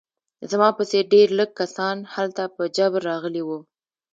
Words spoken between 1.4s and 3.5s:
کسان هلته په جبر راغلي